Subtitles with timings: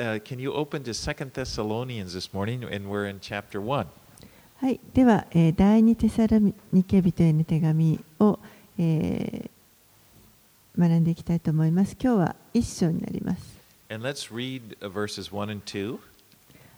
[0.00, 2.64] uh, can you open to Second Thessalonians this morning?
[2.64, 3.86] And we're in chapter 1.
[4.56, 6.38] はい、では、えー第二テサロ
[6.72, 8.38] ニケ人への手紙を、
[8.78, 9.50] えー
[10.78, 11.96] 学んでいきたいと思います。
[12.00, 13.58] 今日は一章になります。
[13.90, 15.98] And let's read uh, verses 1 and 2.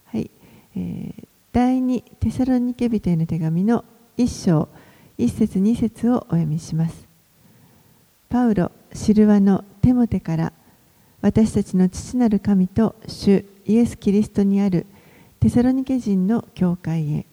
[0.07, 0.31] はい、
[0.77, 3.85] えー第二テサロニケ人への手紙の
[4.17, 4.69] 一章
[5.19, 7.07] 一節二節をお読みします。
[8.31, 10.53] パウロ、シルワのテモテから
[11.23, 14.87] 私たちの父なる神と主イエス・キリストにある
[15.39, 17.27] テサロニケ人の教会へ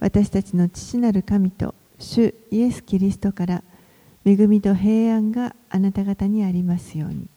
[0.00, 3.62] 私たちの父なる神と主イエス・キリストから
[4.24, 7.28] 恵みと平安があなた方にありますように。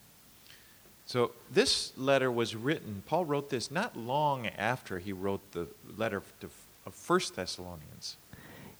[1.06, 5.68] So, this letter was written, Paul wrote this not long after he wrote the
[5.98, 6.26] letter of
[6.86, 8.18] 1 Thessalonians.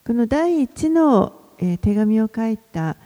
[0.06, 2.98] この第一の、えー、手紙を書いた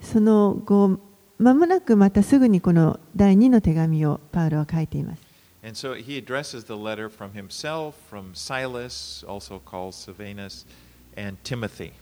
[0.00, 0.98] その後、
[1.40, 5.22] 間もなくまたすぐにこの第二の手紙をパウロは書いています。
[5.62, 10.66] And so he addresses the letter from himself, from Silas, also called Silvanus,
[11.16, 11.92] and Timothy.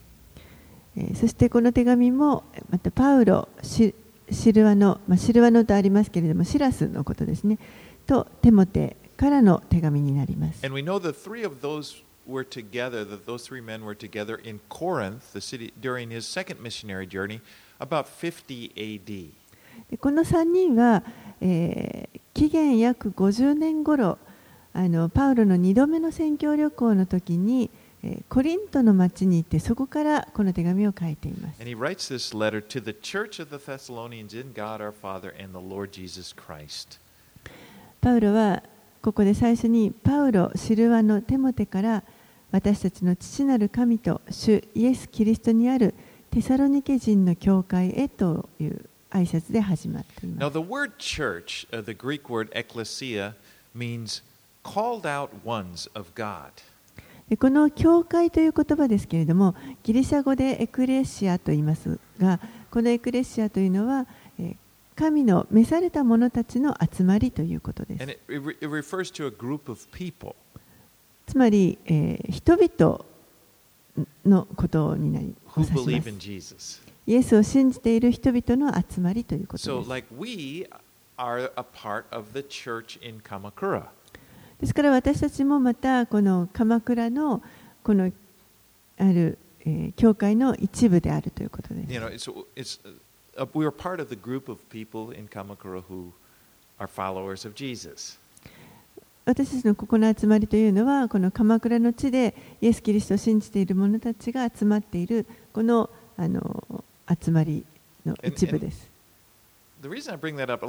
[0.96, 3.94] えーそしてこの手紙もまたパウロシ
[4.30, 7.58] シルワの、まあ、シルワノとありますけれどもシラスのことですね
[8.06, 10.66] とテモテからの手紙になります。
[10.66, 14.60] And we know the three of those were together, that those three men were together in
[14.68, 17.40] Corinth, the city, during his second missionary journey,
[17.78, 19.30] about 50 AD.
[19.90, 21.02] でこの3人は、
[21.40, 24.16] えー紀元約50年頃
[24.72, 27.68] あのパウロの2度目の宣教旅行の時に、
[28.04, 31.60] えーコリントの町に行ってそこからこの手紙を書いています。
[31.60, 35.58] And he writes this letter to the church of the Thessalonians in God our Father and
[35.58, 37.00] the Lord Jesus Christ.
[38.00, 38.62] パウロは
[39.02, 42.04] ここで最初にパウロ、シルワのテモテから
[42.52, 45.94] 私たちの父なる神と主イエス・キリストにある
[46.38, 50.52] テサロニケ人の教会へという挨拶で始まっています。
[50.52, 53.34] the word church, uh, the Greek word ecclesia,
[53.74, 54.22] means
[54.62, 56.50] called out ones of God.
[57.28, 62.38] でこの教会という言葉ですけれどもギリシャ語でエクレシアと言いますが
[62.70, 64.06] このエクレシアというのは
[64.38, 64.56] えー
[64.94, 68.16] 神の召された者たちの集まりということです.
[71.26, 73.04] つまり、えー人々
[74.24, 75.64] のことになりま
[76.58, 76.80] し。
[77.06, 79.68] イエスを信じている人々の集まりということです。
[84.74, 87.42] から私たちもまたこの鎌倉の
[87.82, 88.12] この
[88.98, 89.38] ある
[89.96, 91.88] 教会の一部であるということです。
[99.28, 106.82] 私たちのここの集まりというのはこの鎌倉の地でイエス・キリストを信じている者たちが集まっているこの,あの
[107.22, 107.62] 集まり
[108.06, 108.88] の一部です。
[109.82, 110.66] And, and up,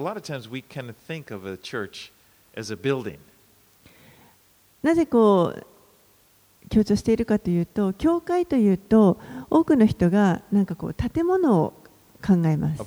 [4.83, 5.65] なぜこう
[6.67, 11.73] 強調しているかと言うと教会というと多くの人がなんかこう建物を
[12.21, 12.81] 考えます。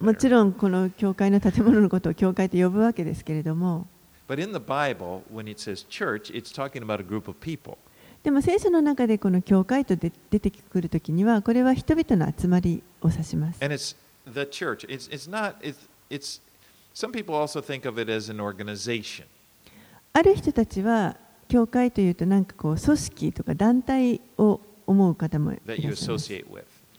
[0.00, 3.86] もちろんこの教会の建物のことを教会と呼ぶわけですけれども。
[8.22, 13.58] でも聖書の中でこの教会と出てくるときには、これは人々の集まりを指します。
[20.12, 21.16] ある人たちは、
[21.48, 25.74] 教会というと何かこう組織とか団体を思う方もいら。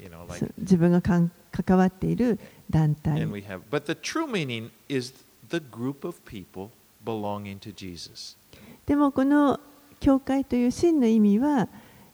[0.00, 2.38] you know, like, そう自分がかん関わっている
[2.70, 5.12] 団体 and we have, but the true meaning is
[5.48, 6.70] the group of people
[7.04, 8.36] belonging to Jesus.
[8.86, 9.58] でもこの
[10.00, 11.68] 教会という真の意味は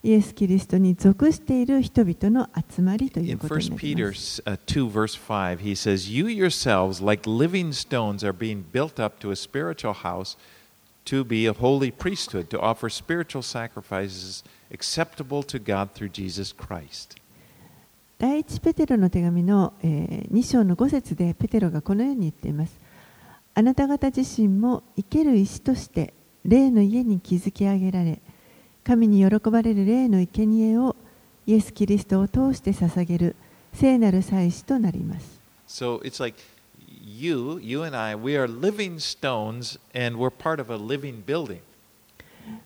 [0.04, 7.28] イエス・キリストに属している人々の集まりとい In うことに 1なり Peter ます uh, 2, verse 5, he says, You yourselves, like
[7.28, 10.37] living stones, are being built up to a spiritual house
[11.04, 17.16] to be a holy priesthood, to offer spiritual sacrifices acceptable to God through Jesus Christ.
[18.19, 22.80] 第一ペテロの手紙の、え2章の5節でペテロがこのように言っています
[23.53, 26.13] あなた方自身も生ける石として
[26.44, 28.19] 霊の家に築き上げられ
[28.83, 30.95] 神に喜ばれる霊の生贄を
[31.45, 33.36] イエス・キリストを通して捧げる
[33.74, 36.39] 聖なる祭司となります So it's like
[37.03, 41.59] you, you and I, we are living stones and we're part of a living building.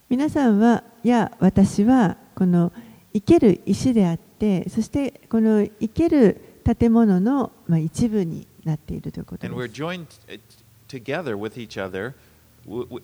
[0.09, 2.71] 皆さんはいや私はこの
[3.13, 4.30] 生ける石であって
[4.69, 10.39] そしてこの生ける建物の、まあ、一部になっているということ And で we're す joined uh,
[10.87, 12.13] together with each other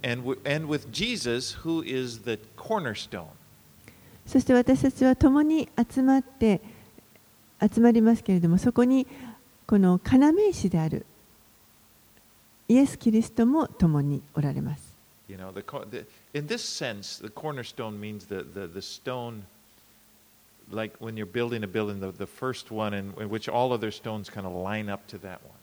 [0.03, 3.27] and, and with Jesus, who is the cornerstone.
[4.25, 6.59] そして私たちは共に集まって
[7.61, 9.07] 集まりますけれどもそこに
[9.65, 11.05] この要石である
[12.67, 14.97] イエス・キリストも共におられます。
[15.29, 15.61] You know, the,
[15.91, 19.43] the, in this sense, the cornerstone means the, the, the stone,
[20.70, 23.90] like when you're building a building, the, the first one in, in which all other
[23.90, 25.58] stones kind of line up to that one.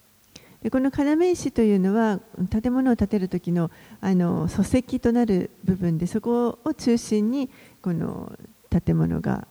[0.62, 2.20] でこの要石というのは
[2.50, 3.70] 建物を建てる時の
[4.02, 7.48] あの礎石となる部分でそこを中心に
[7.80, 8.38] この
[8.68, 9.48] 建物が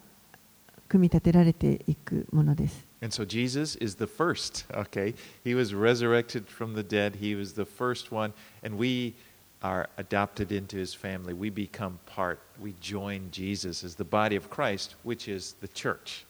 [0.88, 2.86] 組み立てられていくものです。
[3.02, 5.16] And so Jesus is the first, okay?
[5.44, 7.16] He was resurrected from the dead.
[7.22, 8.34] He was the first one.
[8.64, 9.16] And we
[9.65, 11.33] are adopted into his family.
[11.33, 12.39] We become part.
[12.61, 16.27] We join Jesus as the body of Christ, which is the church.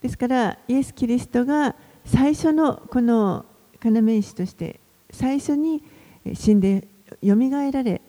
[0.00, 1.74] ですからイエス・キリストが
[2.04, 3.44] 最初のこの
[3.82, 4.78] 要石として
[5.10, 5.82] 最初に
[6.34, 6.86] 死んで
[7.20, 8.00] よみがえられ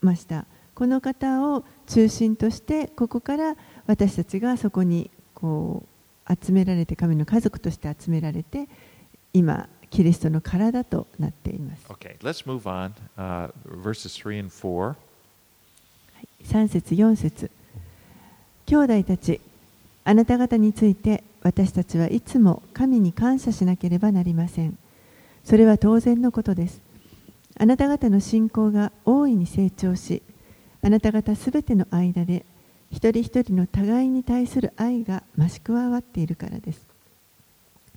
[0.00, 3.56] ましたこの方を中心としてここから
[3.86, 5.84] 私たちがそこにこ
[6.28, 8.68] う集められて神の家族として集められて
[9.32, 12.92] 今キリストの体となっています Okay, let's move on.
[13.16, 14.96] Uh, verses 3 and 4.
[16.42, 17.48] 3節4節
[18.66, 19.40] 兄弟たち
[20.04, 24.76] あなた方について私たちはいつも神に感謝しなければなりません
[25.44, 26.80] それは当然のことです
[27.56, 30.22] あなた方の信仰が大いに成長し
[30.82, 32.44] あなた方すべての間で
[32.90, 36.84] 一人一人の互いに対する愛が増し加わっているからです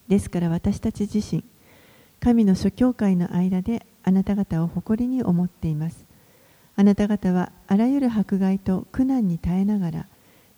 [0.08, 1.44] ですから私たち自身
[2.20, 6.06] 神の諸教会の間であなた方を誇りに思っています
[6.76, 10.08] あなた方はあらゆる迫害と苦難に耐えながら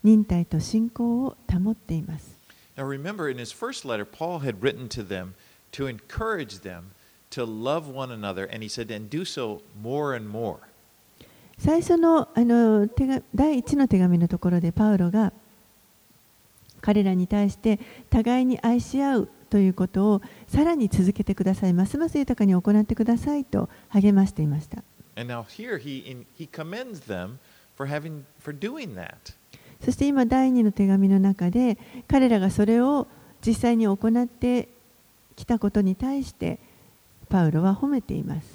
[0.02, 2.38] 忍耐と信仰を保っています。
[2.76, 5.34] Now remember, in his first letter, Paul had written to them
[5.72, 6.92] to encourage them
[7.30, 10.58] to love one another, and he said, and do so more and more.
[11.58, 15.32] 最初のあの手が第一の手紙のところでパウロが
[16.80, 17.78] 彼らに対して
[18.08, 24.82] 互いに愛し合うということをさらに続けてください、ますます豊かに行ってくださいと励ましていました。
[29.84, 31.76] そして今、第二の手紙の中で
[32.06, 33.06] 彼らがそれを
[33.44, 34.68] 実際に行って
[35.36, 36.58] きたことに対して
[37.28, 38.46] パウロは褒めています。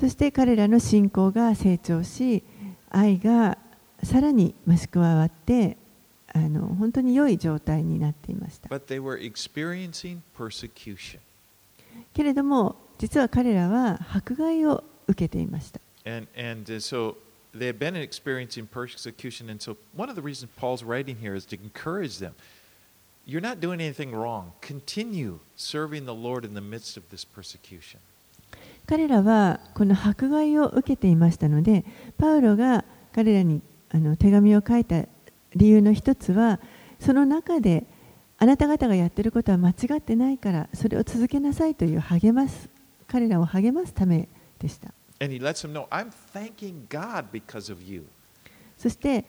[0.00, 2.42] そして彼らの信仰が成長し、
[2.90, 3.58] 愛が
[4.02, 5.76] さらに増し加わって
[6.34, 8.68] あの本当に良い状態になっていました.
[12.14, 17.16] けれども実は彼らは迫害を受けていました And, and uh, so
[17.54, 19.50] they had been experiencing persecution.
[19.50, 22.34] And so one of the reasons Paul's writing here is to encourage them.
[23.24, 24.52] You're not doing anything wrong.
[24.60, 28.00] Continue serving the Lord in the midst of this persecution.
[28.86, 31.84] 彼らはこの迫害を受けていましたので
[32.18, 32.84] パウロが
[33.14, 33.62] 彼らに
[33.94, 35.04] あの手紙を書いた
[35.54, 36.60] 理由の一つは
[36.98, 37.84] その中で
[38.38, 42.68] あなた方がやっていることは間違ってないからそれを続けなさいという励ます
[43.06, 44.28] 彼らを励ますため
[44.58, 44.92] でした。
[48.78, 49.24] そして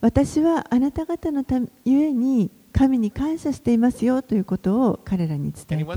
[0.00, 5.94] 私はあなた方のためゆえに神に感謝していますよということを彼らに伝えていま。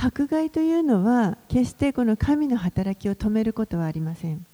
[0.00, 4.46] 迫害というのは決してこの神の働きを止めることはありません。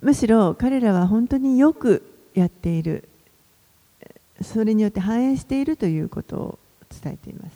[0.00, 3.08] むしろ彼らは本当によくやっている。
[4.40, 6.58] それによって反映しているということを
[7.02, 7.54] 伝えています。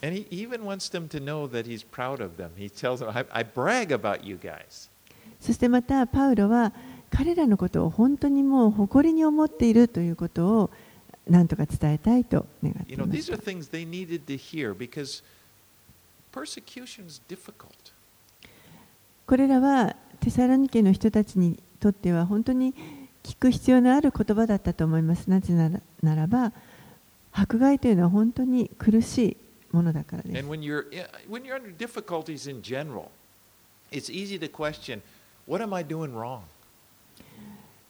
[5.41, 6.73] そしてまたパウロは
[7.11, 10.71] 彼らのことを本当にもう誇りに思っているということを
[11.29, 12.93] 何とか伝えたいと願って。
[19.27, 22.75] これらはテサラニケの人たちにとっては本当に
[23.23, 25.29] 聞く必要のある言葉だったと思います。
[25.31, 25.55] なぜ
[26.03, 26.53] ならば、
[27.33, 29.37] 迫害というのは本当に苦しい
[29.73, 30.45] ものだからです。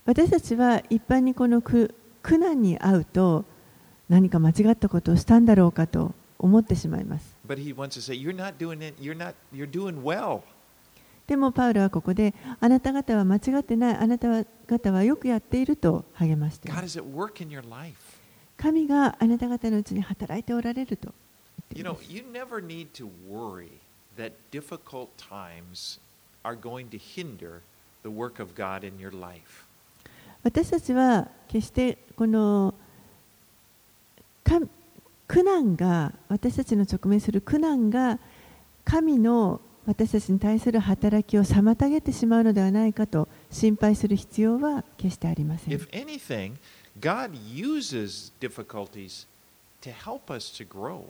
[0.05, 3.45] 私たちは一般にこの苦苦難に遭うと
[4.09, 7.37] 何か間違ったことをしたんだろうかと思ってしまいます。
[11.27, 16.69] でもパウロはここであなた方は間違ってないあなた方はよくやっていると励まして.
[18.57, 21.15] 神があなた方のうちに働いておられると言っ
[21.69, 22.03] ています
[30.43, 32.75] 私たちは決してこの
[34.45, 34.61] か
[35.27, 38.19] 苦難が私たちの直面する苦難が
[38.85, 45.75] 神の私たちに対する働きを妨げてしまうのではないかと心配する必要は決してありません。
[45.75, 46.55] If anything,
[47.01, 49.27] God uses difficulties
[49.83, 51.05] to help us to grow.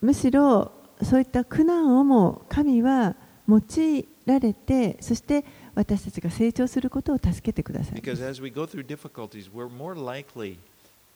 [0.00, 0.70] むしろ
[1.02, 3.16] そういった苦難をも神は
[3.48, 10.56] 用いられてそして私たちが成長することを助けてください Because as we go through difficulties, we're more likely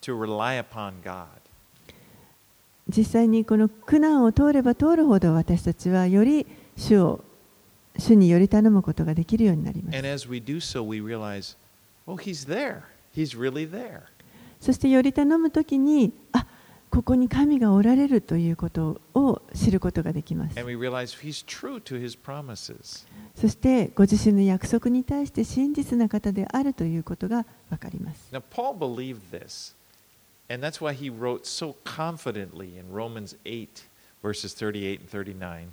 [0.02, 1.26] to rely upon God.
[2.88, 6.46] 実際にこの苦難を通れば通るほど私たちはより
[6.76, 7.24] 主を
[7.98, 11.56] 主により頼むことができるようになります And as we do so, we realize,
[12.06, 12.82] oh, He's there.
[13.14, 14.02] He's really there.
[14.60, 16.46] そしてより頼むときにあ
[16.98, 20.58] ここに神がおられるということを知ることができます.
[23.36, 29.76] そしてご自身の約束に対して真実な方であるということがわかります Now, Paul believed this,
[30.52, 33.68] and that's why he wrote so confidently in Romans 8,
[34.24, 35.68] verses 38 and 39.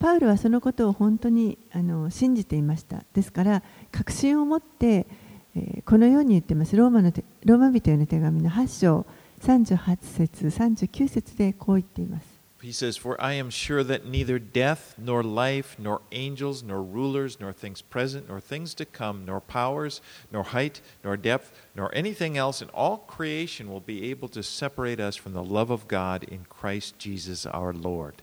[0.00, 3.04] パウルはそのことを本当にあの信じていました。
[3.14, 5.06] ですから、確信を持って、
[5.54, 6.76] えーこのように言っています。
[6.76, 9.06] ローマの手ローマ人への手紙の8章
[9.41, 12.41] 38節39節でこう言っています。
[12.61, 17.39] He says, For I am sure that neither death, nor life, nor angels, nor rulers,
[17.39, 19.99] nor things present, nor things to come, nor powers,
[20.31, 24.99] nor height, nor depth, nor anything else in all creation will be able to separate
[24.99, 28.21] us from the love of God in Christ Jesus our Lord.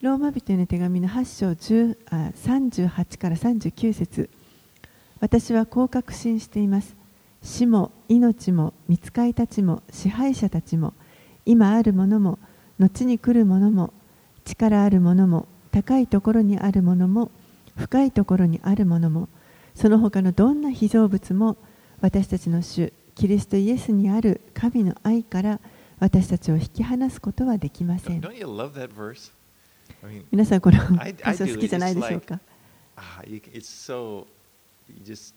[0.00, 4.30] ローマ人への手紙の8章10あ38から39節
[5.20, 6.94] 私はこう確信しています。
[7.41, 10.93] 死も命も見つかいたちも支配者たちも
[11.45, 12.37] 今あるものも
[12.79, 13.93] 後に来るものも
[14.45, 17.31] 力あるものも高いところにあるものも
[17.77, 19.27] 深いところにあるものも
[19.75, 21.57] その他のどんな被造物も
[22.01, 25.59] 私たちの主キリストイエスにある神の愛から
[25.99, 28.21] 私たちを引き離すことはできません。
[30.31, 32.39] 皆さんこの箇所.好きじゃないでしょうか
[32.95, 34.25] ？ah, you, it's so,
[34.89, 35.35] you just,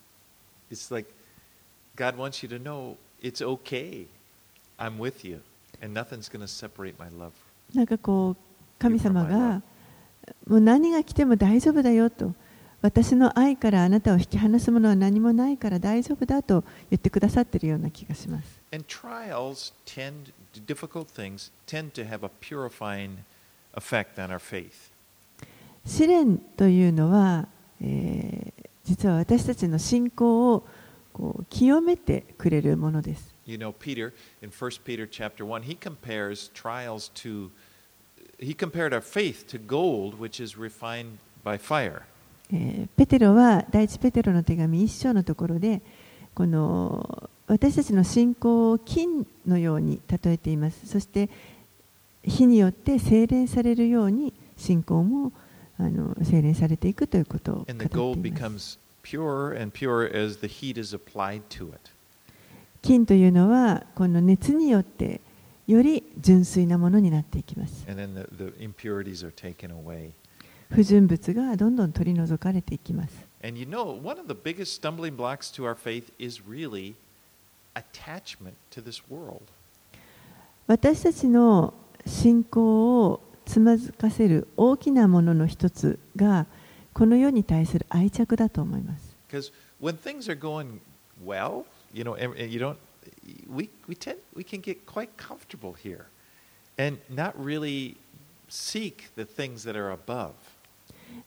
[0.71, 1.07] it's like
[8.77, 9.61] 神様が
[10.47, 12.33] もう何が来ても大丈夫だよと。
[12.81, 18.61] 私の愛からあなたを引き離すものは何もないから大丈夫だと言ってくださっているような気がします。
[25.85, 27.47] 試練というのは、
[27.81, 30.67] え、実は私たちの信仰を
[31.15, 33.33] こう清めてくれるものです。
[33.45, 37.51] You know, Peter, in 1 Peter chapter 1, he compares trials to,
[38.37, 42.01] he compared our faith to gold, which is refined by fire.
[42.51, 45.81] えーペテロは第一ペテロの手紙一章のところで
[46.33, 51.29] この私たちの信仰を金のように例えていますそして
[52.23, 55.31] 火によって精錬されるように信仰も
[55.79, 59.55] あの精錬されていくということを語っています pure
[63.05, 65.21] というのはこの熱によって
[65.67, 67.85] より純粋なものになっていきます。
[70.69, 73.13] 不純物がどんどん取り除かれていきます。
[80.67, 81.73] 私たちの
[82.07, 86.47] 信仰をつまずかせる大きなものの一つが、
[86.95, 89.15] この世に対する愛着だと思います。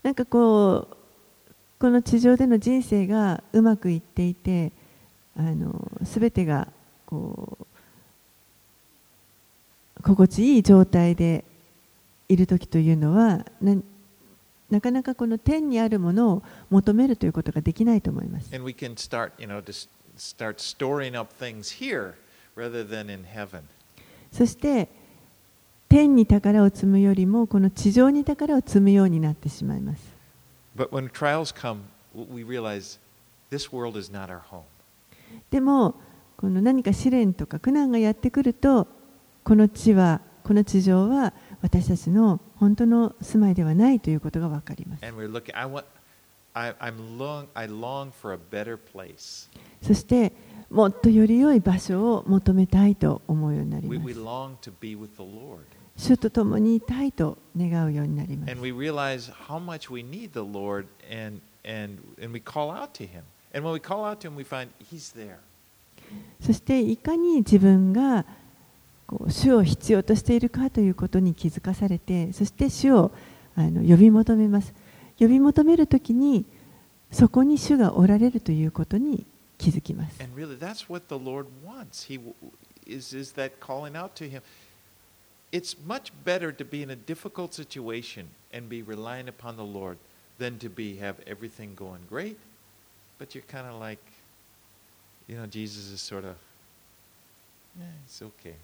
[0.02, 0.96] なんかこう
[1.78, 4.72] この地上での人生がうまくいっていて
[5.36, 6.68] あの全てが
[10.02, 11.44] 心地いい状態で
[12.30, 13.84] いる時というのは何
[14.70, 18.50] なかなかこの天にあるものを求めるということができないと思います。
[24.30, 24.88] そして、
[25.88, 30.02] 天に宝を積むよりも、この地上に宝を積むようになってしまいます。
[35.50, 35.94] でも、
[36.36, 38.86] この何か試練とか苦難がやってくると、
[39.44, 45.04] この地は、この地上は私たちの本当の住まいではないということが分かります。
[49.82, 50.32] そして
[50.70, 54.00] もっとより良い場所を求めたいと思うようになります。
[55.98, 58.54] 主と共にたいと願うようになります。
[66.40, 68.24] そしていかに自分が
[69.08, 73.10] こう主を必要としているかということに気づかされてそして主を
[73.56, 74.74] あの呼び求めます
[75.18, 76.44] 呼び求めるときに
[77.10, 82.06] そこに主がおられるということに気づきます And really, that's what the Lord wants.
[82.06, 82.20] He
[82.86, 84.42] is, is that calling out to Him.
[85.50, 89.96] It's much better to be in a difficult situation and be relying upon the Lord
[90.38, 92.36] than to be have everything going great,
[93.18, 93.98] but you're kind of like,
[95.26, 96.36] you know, Jesus is sort of,
[97.78, 98.54] yeah, it's okay.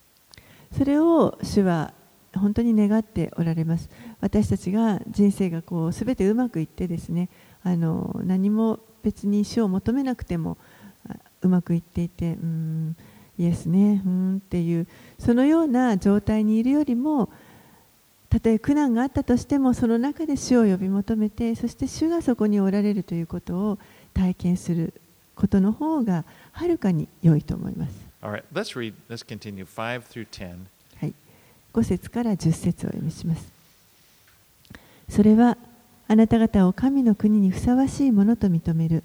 [0.76, 1.93] それを主は
[2.35, 3.88] 本当に願っておられます。
[4.21, 7.28] 私たちが人生がこう全てうまくいってですね
[7.62, 10.59] あの何も別に主を求めなくても
[11.43, 12.97] うまくいっていてうん
[13.38, 14.87] イエスねうんっていう
[15.19, 17.31] そのような状態にいるよりも
[18.31, 23.78] たとえ苦難があったとしてもその中で主を呼び求めてそして主がそこにおられるということを
[24.12, 25.00] 体験する
[25.37, 28.03] ことの方がはるかに良いと思います。
[28.25, 30.57] All right, let's read, let's continue 5 through 10.
[30.99, 31.14] はい、
[31.75, 33.52] 5節から10節を読みします。
[35.11, 35.59] それは
[36.09, 39.04] あなた方を神の国にふさわしいものと認める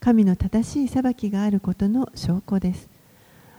[0.00, 2.88] 神の正しい裁きがあることの証拠です。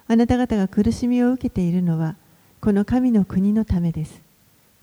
[0.08, 2.16] あなた方が苦しみを受けているのは
[2.62, 4.22] この神の国のためです。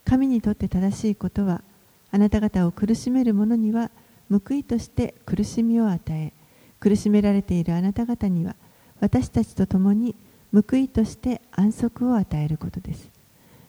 [0.05, 1.63] 神にとって正しいことは
[2.11, 3.93] あなた方を苦しめる者には
[4.29, 6.33] 報いとして苦しみを与え
[6.81, 8.57] 苦しめられているあなた方には
[9.01, 10.15] 私たちと共に
[10.53, 13.11] 報いとして安息を与えることです。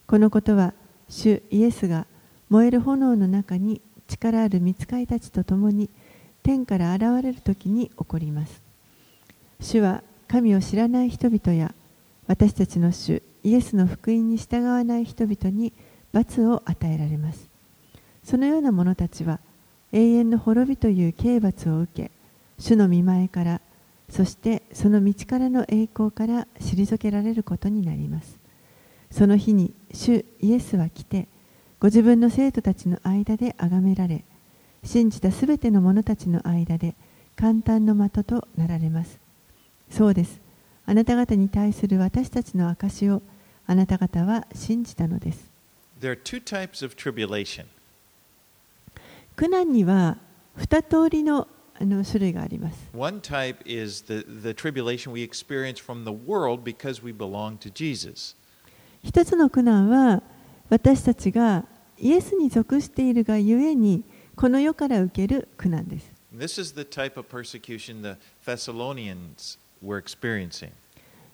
[0.06, 0.74] このことは
[1.10, 2.06] 主イエスが
[2.50, 5.90] 燃える炎の中に力ある御使いたちと共に
[6.44, 8.62] 天から現れる時に起こります。
[9.60, 11.74] 主は神を知らない人々や
[12.28, 15.74] 私たちの主イエスの福音に従わない人々に
[16.14, 17.50] 罰を与えられます。
[18.24, 19.40] そのような者たちは
[19.92, 22.12] 永遠の滅びという刑罰を受け、
[22.60, 23.62] 主の見前から、
[24.10, 28.38] そしてその道からの栄光から退けられることになります。
[29.12, 31.28] その日に主イエスは来て、
[31.80, 34.24] ご自分の生徒たちの間で崇められ、
[34.84, 36.96] 信じたすべての者たちの間で
[37.36, 39.20] 簡単の的となられます。
[39.90, 40.40] そうです。
[40.86, 43.22] あなた方に対する私たちの証を
[43.66, 45.50] あなた方は信じたのです。
[46.00, 47.66] There are two types of tribulation.
[49.36, 50.18] 苦難には
[50.56, 51.48] 二通りの
[51.80, 52.90] あの種類があります。
[52.94, 58.36] One type is the, the tribulation we experience from the world because we belong to Jesus.
[59.04, 60.24] 一つの苦難は
[60.70, 61.66] 私たちが
[62.00, 64.04] イエスに属しているがゆえに
[64.36, 66.12] この世から受ける苦難です。
[66.36, 70.72] This is the type of persecution the Thessalonians were experiencing.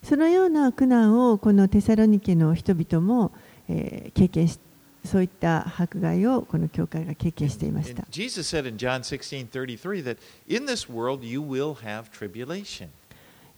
[0.04, 3.32] そのような苦難をこのテサロニケの人々も、
[3.70, 4.60] えー経験し
[5.06, 8.06] そういった迫害をこの教会が経験していました。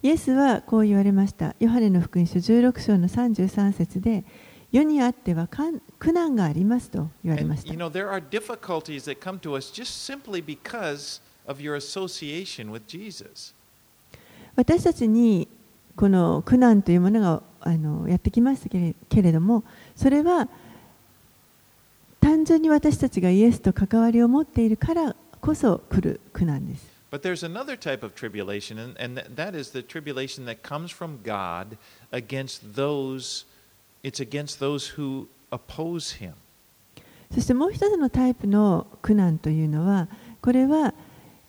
[0.02, 1.54] イエスはこう言われました。
[1.58, 4.24] ヨハネの福音書16章の33節で、
[4.72, 5.48] 世にあっては
[5.98, 7.72] 苦難がありますと言われました。
[14.56, 15.48] 私たちに
[15.94, 20.48] この苦難というものがあのやってきましたけれども、それは、
[22.26, 26.84] 単純に私たちがイエスと関わりを持っているからこそ来る苦難です。
[27.12, 31.22] But there's another type of tribulation, and, and th- that is the tribulation that comes from
[31.22, 31.78] God
[32.10, 33.46] against those,
[34.02, 36.32] it's against those who oppose Him.
[37.32, 40.08] そしてもう一つのタイプの苦難というのは
[40.42, 40.94] これは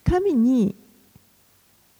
[0.04, 0.76] 神に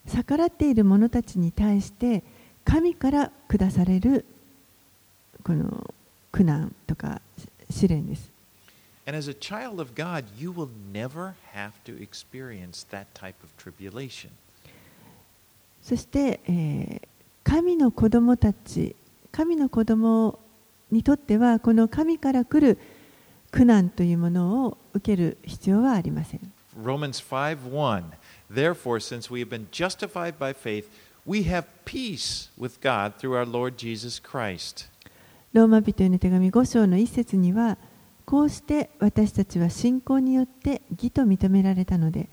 [0.06, 2.22] 逆らっている者たちに対して
[2.64, 4.24] 神から下される
[5.44, 5.92] この
[6.32, 7.22] 苦難とか
[7.72, 8.37] 試練です。
[9.08, 14.32] And as a child of God, you will never have to experience that type of tribulation.
[15.82, 17.08] そして、えー
[17.48, 18.94] 神の子供たち
[19.32, 20.38] 神の子供
[20.92, 22.78] にとってはこの神から来る
[23.52, 26.42] 苦難というものを受ける必要はありません。
[26.78, 28.04] Romans 5:1
[28.52, 30.90] Therefore, since we have been justified by faith,
[31.26, 34.90] we have peace with God through our Lord Jesus Christ.
[35.54, 37.78] ローマ人への手紙5章の一節には
[38.28, 42.28] こうして私たちは信仰によって義と認められたので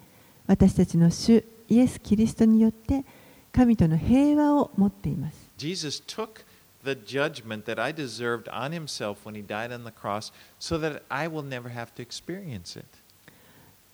[0.49, 3.05] 私たちの主イエス・キリストによって
[3.53, 5.49] 神との平和を持っています。
[5.57, 6.45] Jesus took
[6.83, 11.03] the judgment that I deserved on himself when he died on the cross so that
[11.09, 12.85] I will never have to experience it.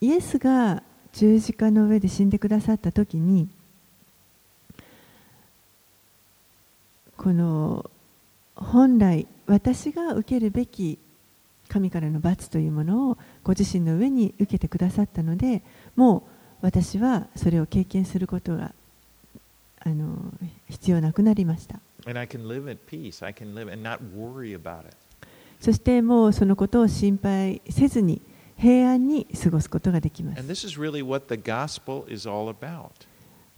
[0.01, 0.83] イエスが
[1.13, 3.51] 十字架の上で死んでくださった時に
[7.19, 7.91] この
[8.57, 10.99] 本来私が受けるべき
[11.71, 15.63] 神からの罰というものをご自身の上に受けてくださったので
[15.95, 16.23] もう
[16.63, 18.75] 私はそれを経験することが
[19.79, 20.35] あの
[20.69, 21.81] 必要なくなりました。
[25.61, 28.21] そしてもうそのことを心配せずに
[28.57, 30.43] 平安に過ごすことができます.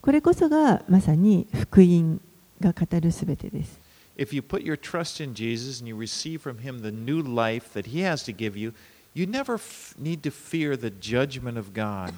[0.01, 2.21] これこそがまさに福音
[2.61, 3.81] が語るすべてです
[4.17, 7.73] If you put your trust in Jesus and you receive from him the new life
[7.73, 8.73] that he has to give you,
[9.15, 12.15] you never f- need to fear the judgment of God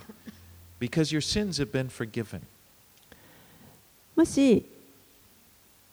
[0.78, 2.42] because your sins have been forgiven.
[4.16, 4.64] もし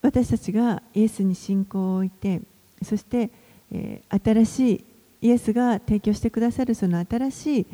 [0.02, 2.42] 私たちがイエスに信仰を置いて
[2.84, 3.30] そして、
[3.72, 4.86] えー新しい
[5.22, 7.66] イエスが提供してくださるその新しい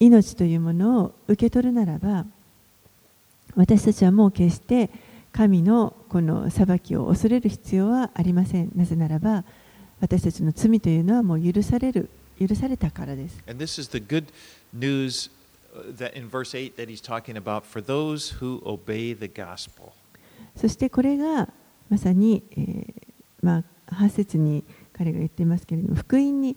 [0.00, 2.24] 命というものを受け取るならば
[3.54, 4.88] 私たちはもう決して
[5.32, 9.44] 神のこの裁きを恐れる必要はありませんなぜならば
[10.00, 12.08] 私たちの罪というのはもう許される
[12.40, 14.26] 許されたからです And this is the good
[14.76, 15.30] news
[15.74, 19.92] uh, that in verse 8 that he's talking about for those who obey the gospel.
[20.56, 21.48] そしてこれが
[21.88, 22.84] まさに、えー
[23.42, 26.56] まあ、8節に彼が言っていますけれども福音に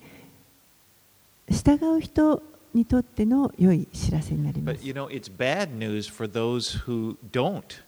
[1.50, 2.42] 従う人
[2.74, 7.82] にとっての良い知らせになりま But す you know, it's bad news for those who don't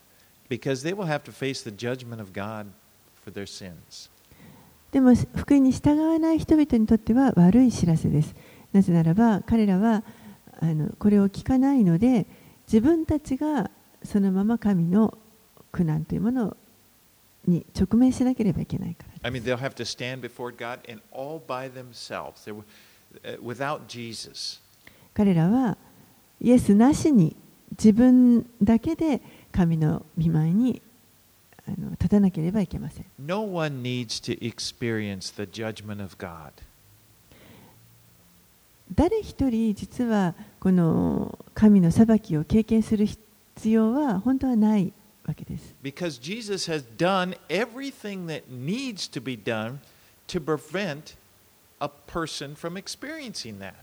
[4.91, 8.35] でも福音に従わない人々にとっては悪い知らせです。
[8.71, 10.03] なぜならば彼らは
[10.59, 12.25] あのこれを聞かないので
[12.67, 13.71] 自分たちが
[14.03, 15.17] そのまま神の
[15.71, 16.55] 苦難というもの
[17.47, 19.25] に直面しなければいけないからです。
[25.13, 25.77] 彼らは
[26.39, 27.35] イエスなしに
[27.71, 29.21] 自分だけで
[29.53, 30.81] 神の御前に
[31.65, 36.51] あの立たなければいけません No one needs to experience the judgment of God.
[38.93, 44.91] 誰一人実はこの神の裁きを経験する必要は本当はない
[45.25, 49.79] わけです Because Jesus has done everything that needs to be done
[50.27, 51.15] to prevent
[51.79, 53.73] a person from experiencing that.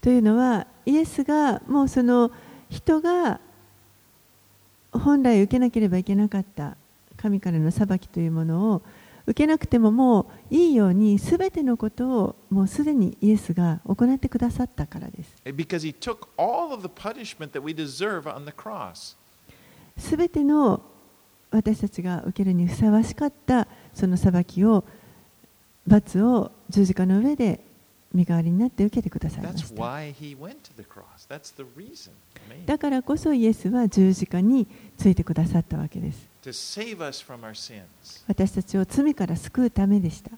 [0.00, 2.30] というのはイエスがもうその
[2.68, 3.38] 人が
[4.92, 6.76] 本来受けなければいけなかった
[7.16, 8.82] 神からの裁きというものを
[9.26, 15.36] 受けなくてももういいようにすべてのことをもうすでにイエスが行ってくださったからです。
[19.98, 20.82] すべての
[21.50, 24.84] 私たちが受けるにふさわしかったその裁きを
[25.86, 27.60] 罰を十字架の上で
[28.12, 29.48] 身代わりになって受けてくださいた。
[32.66, 36.28] だからこそイエスは十字架についてくださったわけです。
[38.26, 40.30] 私たちを罪から救うためでした。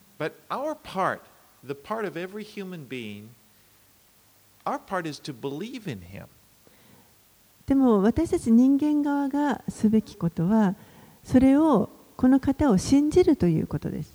[7.67, 10.75] でも私たち人間側がすべきことは
[11.25, 14.13] それをこの方を信じるということです。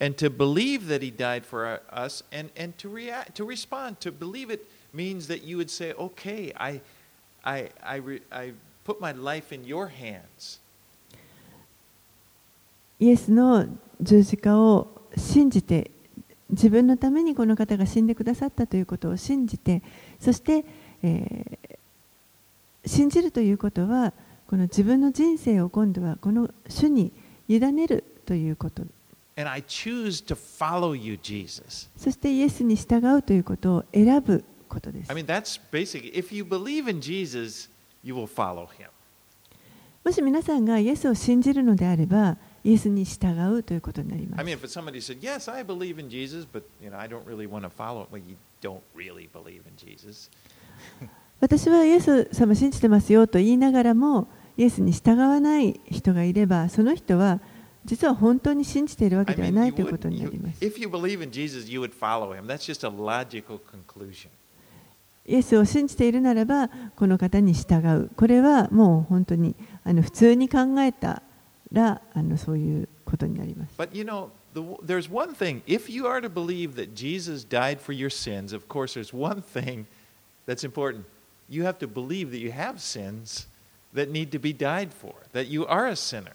[0.00, 4.00] And to believe that he died for us and, and to react, to respond.
[4.00, 6.80] To believe it means that you would say, okay, I,
[7.44, 8.52] I, I, re, I
[8.84, 10.60] put my life in your hands.
[13.00, 13.64] イエスの
[14.00, 15.92] 十字架を信じて
[16.50, 19.82] 自分のためにこの方が死んでくださったということを信じて
[20.18, 20.64] そして、
[21.02, 21.78] えー
[22.88, 24.12] 信じるということは
[24.48, 27.12] この自分の人生を今度はこの主に
[27.48, 28.82] 委ねるということ
[31.96, 35.12] そしてイエスに従うということを選ぶことです。
[40.04, 44.44] もし皆さんがイエスを信じるのであれば、イエスに従うということになります。
[44.44, 46.36] もし皆さんがイエスを信じるのであれば、
[47.44, 50.30] イエスに従うということになります。
[51.40, 57.40] 私はイエス様信じてますよと言いながらも、イエスに従わない人がいれば、その人は、
[57.88, 60.62] 実は本当に信じているわけではないということになります。
[60.62, 60.66] イ
[65.34, 68.10] エスを信じているならばこの方に従う。
[68.14, 71.22] これはもう本当にあの普通に考えた
[71.72, 73.74] らあのそういうことになります。
[73.78, 75.62] But you know, the, there's one thing.
[75.66, 79.40] If you are to believe that Jesus died for your sins, of course, there's one
[79.40, 79.86] thing
[80.46, 81.06] that's important.
[81.48, 83.46] You have to believe that you have sins
[83.94, 86.34] that need to be died for, that you are a sinner.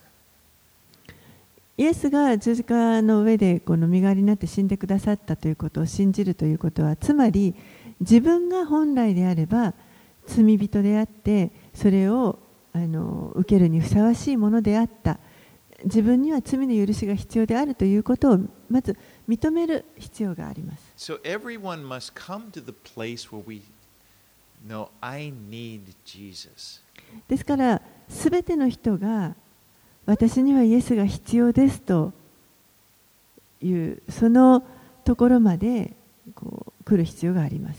[1.76, 7.54] イエスが十字架の上でこの身代わりになって死んでくださったということを信じるということはつまり
[8.00, 9.74] 自分が本来であれば
[10.26, 12.38] 罪人であってそれを
[12.72, 15.18] あの受けるにふさわしいものであった
[15.84, 18.38] 自分には罪の許しが必要であるということを
[18.70, 18.96] まず
[19.28, 23.62] 認める必要があります So everyone must come to the place where we
[24.66, 26.82] know I need Jesus.
[27.28, 29.34] ですから、すべての人が
[30.06, 32.12] 私にはイエスが必要ですと
[33.62, 34.62] いうその
[35.04, 35.92] ところまで
[36.34, 37.78] こう来る必要があります。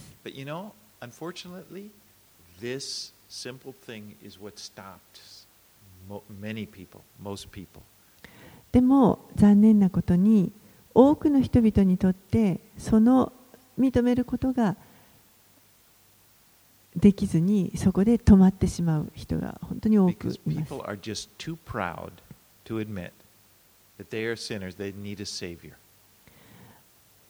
[8.72, 10.52] でも残念なことに
[10.94, 13.32] 多くの人々にとってその
[13.78, 14.76] 認めることが
[16.96, 20.68] できずにそこで止まってしまう人が本当に多くいます.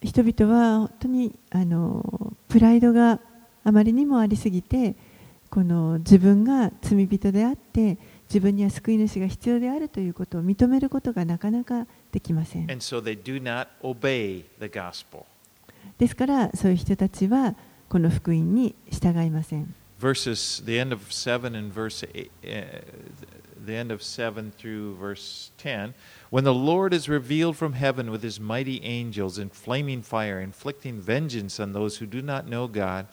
[0.02, 3.18] 人々は本当にあのプライドが
[3.64, 4.94] あまりにもありすぎて
[5.50, 7.98] この自分が罪人であって
[8.28, 12.66] 自分には救い主が必要であるということを認めることがなかなかできません。
[15.98, 17.54] ですからそういう人たちは
[17.95, 19.73] この福音に従いません。
[19.99, 22.81] Verses, the end of 7 and verse 8, uh,
[23.65, 25.93] the end of 7 through verse 10.
[26.31, 30.99] When the Lord is revealed from heaven with his mighty angels in flaming fire, inflicting
[30.99, 33.07] vengeance on those who do not know God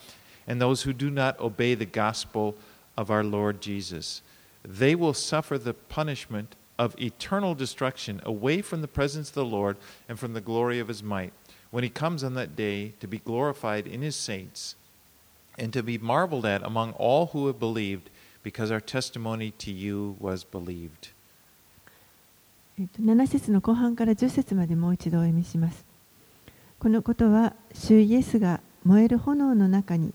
[0.46, 2.56] and those who do not obey the gospel
[2.96, 4.22] of our Lord Jesus.
[4.64, 9.76] They will suffer the punishment of eternal destruction away from the presence of the Lord
[10.08, 11.32] and from the glory of his might,
[11.73, 14.75] When he comes on that day to be glorified in his saints
[15.57, 18.11] and to be marveled at among all who have believed,
[18.43, 21.11] because our testimony to you was believed.
[22.77, 25.83] 7節の後半から10節までもう一度お読みします。
[26.77, 30.13] このことは、主イエスが燃える炎の中に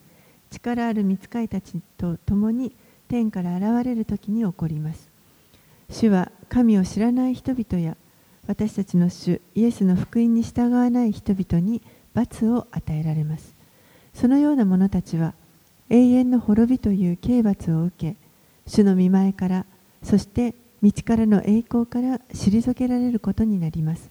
[0.52, 2.72] 力ある御使いたちと共に
[3.08, 5.08] 天から現れる時に起こります。
[5.90, 7.96] 主は神を知らない人々や
[8.48, 11.82] 私たちの主イエスの福音に従わない人々に
[12.14, 13.54] 罰を与えられます。
[14.14, 15.34] そのような者たちは
[15.90, 18.16] 永遠の滅びという刑罰を受け、
[18.66, 19.66] 主の見前から、
[20.02, 24.08] そして道からの栄光から退けられることになります。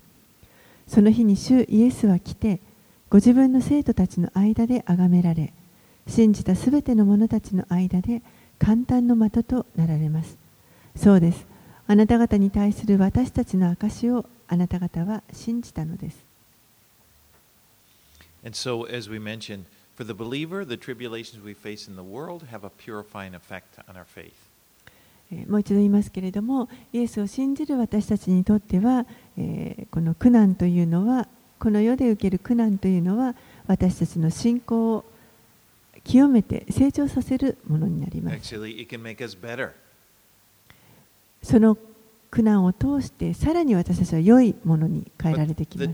[0.88, 2.60] その日に主イエスは来て、
[3.10, 5.52] ご自分の生徒たちの間で崇められ、
[6.06, 8.22] 信じたすべての者たちの間で
[8.60, 10.38] 簡単の的となられます。
[10.96, 11.47] そうです。
[11.90, 16.18] あなた方に対する私たちの証をあなた方は信じたのです。
[25.48, 29.06] もう一度言いますけれども、イエスを信じる私たちにとっては、
[29.38, 31.28] えー、この苦難というのは、
[31.60, 35.06] この世で受ける苦難というのは、私たちの信仰を
[36.04, 38.56] 清めて成長させるものになります。
[38.56, 39.72] Actually, it can make us better.
[41.42, 41.78] その
[42.30, 45.88] 苦難を通して、さらに私たちは良いものに変えられてきます。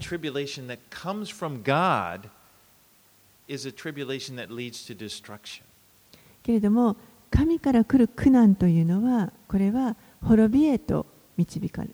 [6.44, 6.98] けれども、
[7.30, 11.06] 神から来る苦難というのは、これは滅びへと
[11.38, 11.90] 導かれ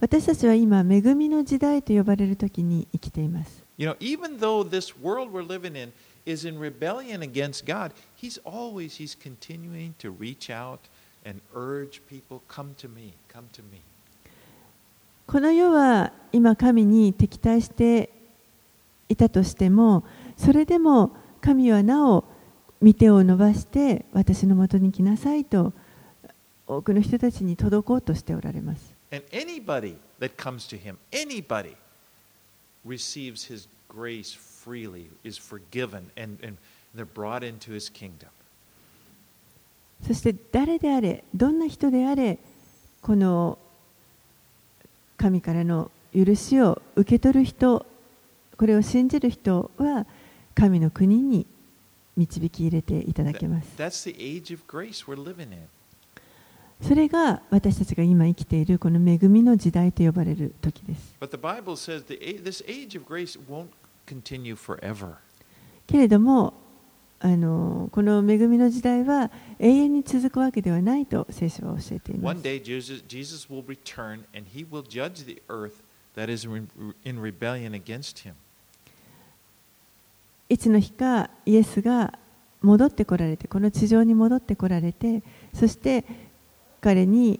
[0.00, 3.62] 私たちは今、恵みの時代と呼ばれる時に生きています。
[6.26, 10.80] Is in rebellion against God, He's always He's continuing to reach out
[11.24, 13.80] and urge people, come to me, come to me.
[15.26, 18.10] この世は今神に敵対して
[19.08, 20.02] いたとしても
[20.36, 22.24] それでも神はなお
[22.82, 25.72] 御手を伸ばして私のもとに来なさいと
[26.66, 31.76] 多くの人たちに届こうとしておられます And anybody that comes to Him, anybody
[32.84, 34.49] receives His grace
[40.06, 42.38] そして誰であれどんな人であれ
[43.02, 43.58] この
[45.16, 47.86] 神からの許しを受け取る人
[48.56, 50.06] これを信じる人は
[50.54, 51.46] 神の国に
[52.16, 53.68] 導き入れていただけます。
[56.82, 61.14] それが私たちが今生きているこの恵みの時代と呼ばれる時です。
[64.10, 65.14] Continue forever.
[65.86, 66.54] けれども
[67.20, 72.42] あのこの恵みの時代は永遠に続くわけではないと聖書は教えていま One す。
[72.42, 75.74] day Jesus, Jesus will return and he will judge the earth
[76.16, 78.32] that is in rebellion against him.
[80.48, 82.18] いつの日かイエスが
[82.62, 85.22] 戻ってこられてこの地上に戻ってこられて
[85.54, 86.04] そして
[86.80, 87.38] 彼に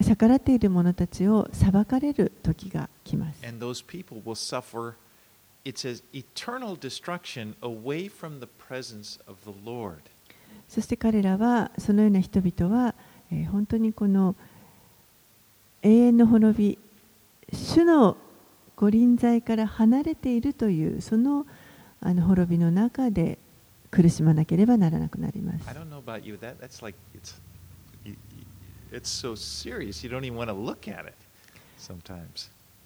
[0.00, 3.46] 逆らっている者たちを裁かれる時が来ます。
[3.46, 4.94] And those people will suffer,
[10.68, 12.94] そして彼らは、そのような人々は、
[13.50, 14.34] 本当にこの
[15.82, 16.78] 永遠の滅び、
[17.52, 18.16] 主の
[18.76, 21.46] 御臨在から離れているという、その,
[22.00, 23.38] 滅びの中で
[23.90, 25.64] 苦しまなければならなくなります。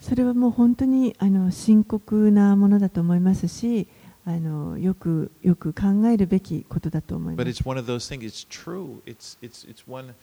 [0.03, 3.87] それはもう本当にあの深刻なものだと思いますし
[4.27, 8.25] あのよくよく考えるべきことだと思いま But す it's one of those things.
[8.27, 9.01] It's true.
[9.07, 10.15] It's it's it's one.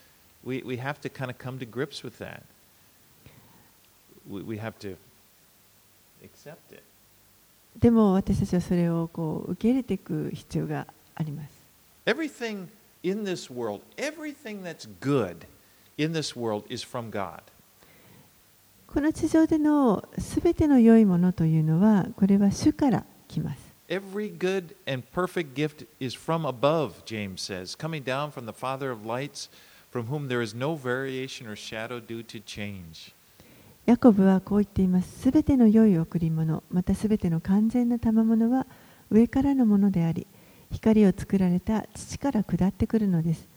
[0.43, 2.43] We we have to kind of come to grips with that.
[4.29, 4.97] We we have to
[6.23, 6.83] accept it.
[7.79, 11.49] でも私たちはそれをこう受け入れていく必要があります
[12.05, 12.67] Everything
[13.03, 15.45] in this world, everything that's good
[15.97, 17.41] in this world is from God.
[18.91, 28.51] この地上でのすべての良いものというのはこれは主から来ます Every good and perfect gift is from above, James says, coming down from the
[28.51, 29.49] Father of lights,
[29.91, 33.13] from whom there is no variation or shadow due to change.
[33.85, 35.21] ヤコブはこう言っています。
[35.21, 38.67] すべての良い贈り物、またすべての完全な賜物は
[39.09, 40.27] 上からのものであり、
[40.71, 43.47] 光を作られた父から下ってくるのです。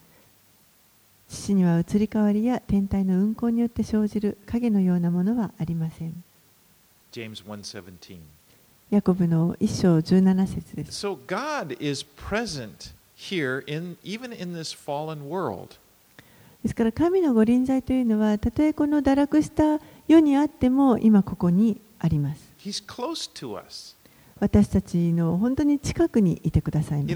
[1.32, 6.22] 父には移り変わりや天体の運行によって生じる影のようなものはありません。
[7.10, 8.18] James 1:17.
[8.90, 11.06] ヤコブの一章17節です。
[11.06, 15.76] So God is present here in even in this fallen world.
[16.62, 22.52] ですから神のご臨在というのは、たとえこの堕落した世にあっても今ここにあります。
[22.58, 23.96] He's close to us.
[24.42, 27.06] 私たちの本当に近くにいてくださいま。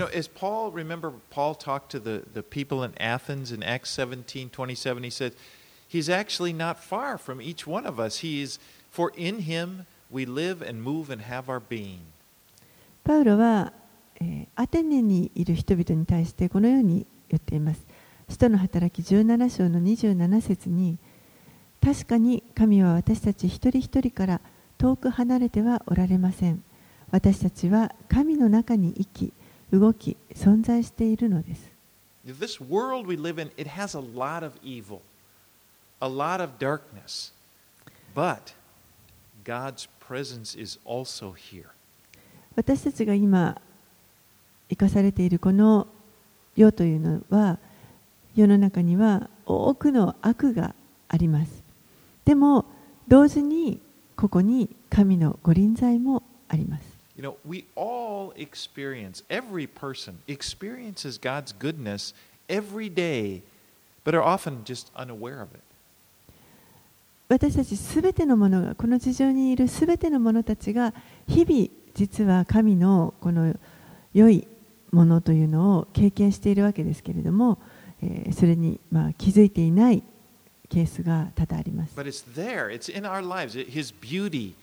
[13.02, 13.72] パウロは、
[14.54, 17.84] アテネにいる人々に対してこのように言っています。
[18.28, 20.96] 使徒の働き17章の27節に、
[21.84, 24.40] 確かに神は私たち一人一人から
[24.78, 26.62] 遠く離れてはおられません。
[27.10, 29.32] 私たちは神の中に生き、
[29.72, 31.70] 動き、存在しているのです。
[32.26, 35.00] This world we live in, it has a lot of evil,
[36.00, 37.32] a lot of darkness.
[38.14, 38.54] But
[39.44, 41.66] God's presence is also here.
[42.56, 43.60] 私たちが今
[44.68, 45.86] 生かされているこの
[46.56, 47.58] 世というのは
[48.34, 50.74] 世の中には多くの悪が
[51.08, 51.62] あります
[52.24, 52.64] でも
[53.08, 53.80] 同時に
[54.16, 56.85] ここに神のご臨在もあります
[57.16, 62.12] You know, we all experience, every person experiences God's goodness
[62.48, 63.42] every day,
[64.04, 65.62] but are often just unaware of it.
[67.28, 70.94] 私たちすべてのものがこの地上にいるすべての者たちが
[71.26, 73.56] 日々実は神のこの
[74.14, 74.46] 良い
[74.92, 77.58] ものというのを経験しているわけですけれども、
[78.02, 80.02] えーそれにまあ気づいていない
[80.68, 81.96] ケースが多々あります。
[81.96, 83.58] But it's there, it's in our lives.
[83.58, 84.54] His beauty,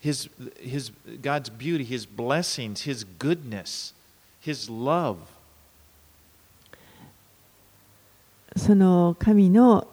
[0.00, 0.28] his,
[0.60, 3.94] his, God's beauty, His blessings, His goodness,
[4.40, 5.16] His love.
[8.56, 9.86] その神の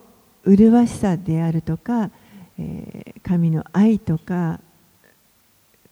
[0.43, 2.09] 麗しさであるとか、
[2.57, 4.61] えー神の愛とか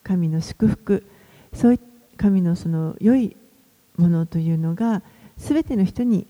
[0.04, 1.06] 神の祝福
[1.54, 1.80] そうい
[2.16, 3.36] 神のその良い
[3.98, 5.02] ものというのが
[5.38, 6.26] 全ての人に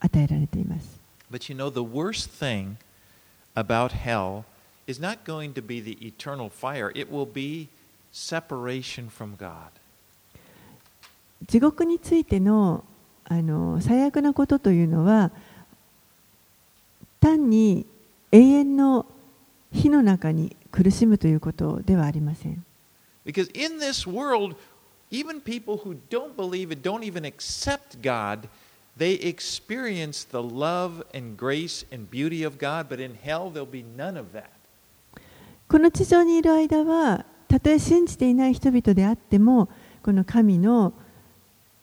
[0.00, 0.98] 与えられています。
[1.30, 2.76] But you know, the worst thing
[3.54, 4.44] about hell
[4.86, 7.68] is not going to be the eternal fire, it will be
[8.12, 9.70] separation from God.
[11.46, 12.84] 地獄についての
[13.24, 15.30] あの最悪なことというのは
[17.20, 17.86] 単に
[18.32, 19.06] 永遠の
[19.72, 22.64] 火の中に苦しむということではありません。
[23.24, 24.56] Because in this world,
[25.10, 28.48] even people who don't believe it, don't even accept God,
[28.96, 33.84] they experience the love and grace and beauty of God, but in hell there'll be
[33.96, 34.53] none of that.
[35.67, 39.69] この地上にいる間はたとえ信じていない人々であっても
[40.03, 40.93] この神の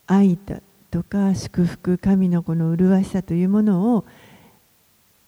[0.07, 4.05] 愛だとか祝福神のこの麗しさというものを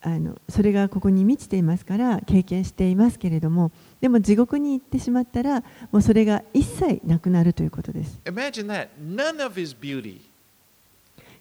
[0.03, 8.21] あのそれがここに満ちていますから経験していますけれどもでも地獄に行ってしまったらもうそれが一切なくなるということです。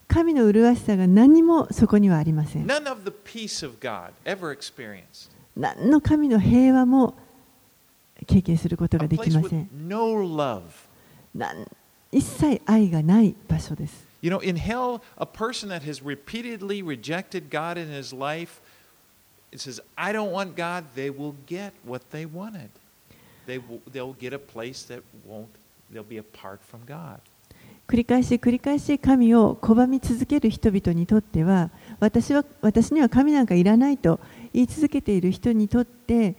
[0.07, 2.65] 神の麗しさが何もそこにはありません。
[2.67, 5.32] None of the peace of God ever experienced.
[5.55, 7.15] 何の神の平和も
[8.25, 10.61] 経験することができません no love.
[11.35, 11.67] なん
[12.11, 18.61] 一切愛がない場所です You know, in hell, a person that has repeatedly rejected God in his life,
[19.51, 22.69] it says, I don't want God, they will get what they wanted.
[23.45, 25.49] They will, they'll get a place that won't,
[25.91, 27.19] they'll be apart from God.
[27.85, 34.21] 繰り返し繰り返し神を拒み続ける人々にとっては私は私には神なんかいらないと
[34.53, 36.35] 言い続けている人にとって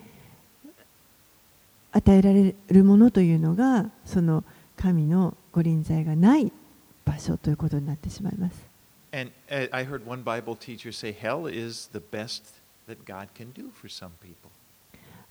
[1.92, 4.44] 与えられるものというのがその
[4.76, 6.52] 神のご臨在がない
[7.04, 8.74] 場所ということになってしまいます。
[9.12, 12.54] And uh, I heard one Bible teacher say hell is the best
[12.88, 14.50] that God can do for some people.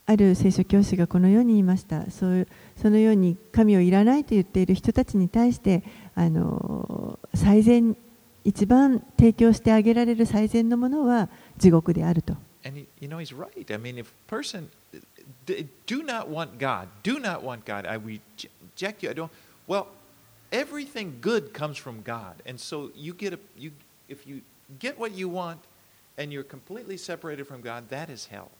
[0.05, 2.09] ある聖書教師がこのように言いました。
[2.11, 5.83] そういうそのように神をいらないと言っている人たちに対して
[6.15, 7.95] あの最善
[8.45, 12.35] 一番提供してあげられる最善のものは地獄であると。
[12.64, 13.70] And he, you know, he's right.
[13.70, 14.68] I mean, if a person
[15.46, 19.10] d- do not want God, do not want God, I reject you.
[19.10, 19.30] I don't.
[19.66, 19.88] Well,
[20.52, 23.72] everything good comes from God, and so you get a you
[24.08, 24.42] if you
[24.78, 25.60] get what you want,
[26.16, 28.50] and you're completely separated from God, that is hell.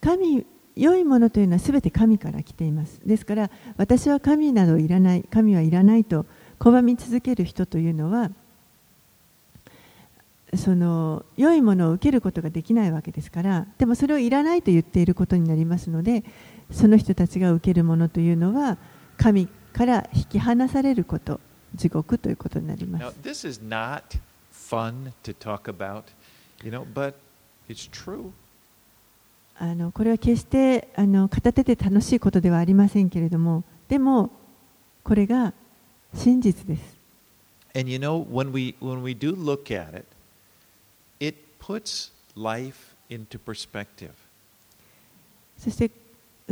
[0.00, 0.44] 神
[0.76, 3.00] 良いものというのはすべて神から来ています。
[3.06, 6.26] ですから私は神などいらない、神はいらないと
[6.58, 8.30] 拒み続ける人というのは
[10.55, 16.23] その良いものを受けることができないわけですからでもそれをいらないと言っていることになりますので
[16.71, 18.77] その人たちが受けるものというのは
[19.17, 21.39] 神から引き離されること
[21.75, 23.19] 地獄ということになりま Now, す。
[23.21, 24.19] this is not
[24.51, 26.03] fun to talk about,
[26.63, 27.13] you know, but
[27.67, 28.31] it's true.
[29.57, 34.31] あのこれは決してあの片手で楽しいことではありませんけれどもでも
[35.03, 35.53] これが
[36.13, 36.97] 真実です。
[37.75, 40.05] And you know, when we when we do look at it
[41.59, 44.11] puts life into perspective.
[45.57, 45.91] そして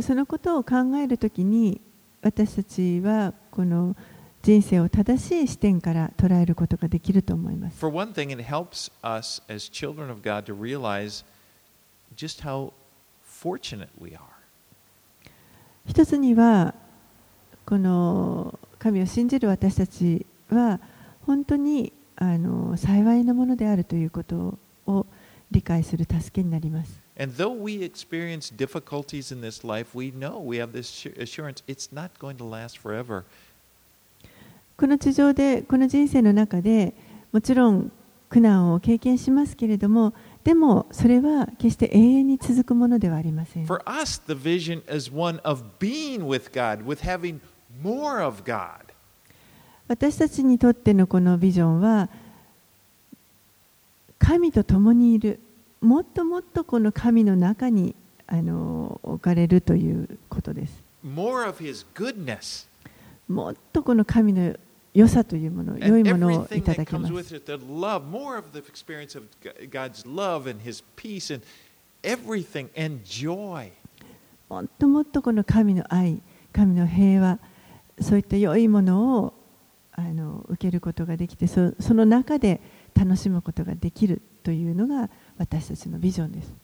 [0.00, 1.80] そのことを考えるときに
[2.22, 3.96] 私たちはこの
[4.42, 7.78] 人生を正しい視点から捉えることができると思います。
[7.78, 11.24] For one thing, it helps us as children of God to realize
[12.16, 12.72] just how
[13.24, 14.20] fortunate we are.
[15.86, 16.74] 一つには
[17.64, 20.80] この神を信じる私たちは
[21.26, 24.58] 本当にあの幸いなものであるということを
[25.50, 27.00] 理解する助けになります。
[27.18, 31.92] And though we experience difficulties in this life, we know we have this assu- assurance it's
[31.92, 33.24] not going to last forever.
[34.76, 36.94] この地上でこの人生の中で
[37.32, 37.90] もちろん
[38.28, 40.14] 苦難を経験しますけれども
[40.44, 43.66] でもそれは決して永遠に続くものではありません。
[43.66, 47.40] For us, the vision is one of being with God, with having
[47.82, 48.88] more of God.
[49.88, 52.08] 私たちにとってのこのビジョンは
[54.18, 55.40] 神と共にいる、
[55.80, 57.94] もっともっとこの神の中に
[58.26, 60.82] あの置かれるということです。
[63.28, 64.54] もっとこの神の
[64.94, 67.12] 良さというもの、良いものをいただきます。
[74.48, 76.20] もっともっとこの神の愛、
[76.52, 77.38] 神の平和、
[78.00, 79.34] そういった良いものを
[79.92, 82.60] あの受けることができて、その中で、
[82.98, 86.54] 楽しむことができるというのが私たちのビジョンです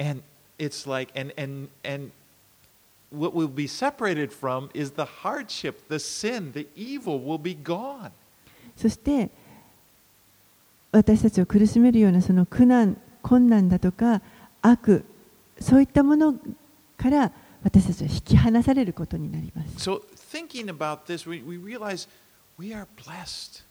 [0.00, 0.22] And
[0.58, 2.10] it's like, and, and, and
[3.12, 8.10] what we'll be separated from is the hardship, the sin, the evil will be gone.
[8.76, 9.30] そして
[10.90, 14.20] 私たちを苦しめるようなその苦難困難だとか
[14.62, 15.04] 悪
[15.60, 16.34] そういったもの
[16.96, 17.32] から
[17.62, 22.08] 私たちは引き離されることになります So, thinking about this, we, we realize
[22.58, 23.62] we are blessed.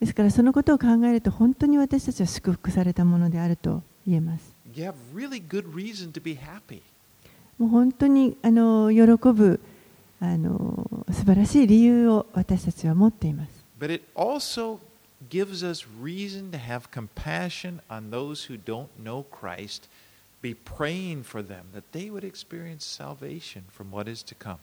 [0.00, 4.54] ですからそのことを考えると本当に私たちは祝福されたものであると言えます.
[7.58, 9.60] もう本当にあの喜ぶ
[10.20, 14.78] あの素晴らしい理由を私たちは持っています But it also
[15.30, 19.88] gives us reason to have compassion on those who don't know Christ,
[20.42, 24.56] be praying for them that they would experience salvation from what is to come.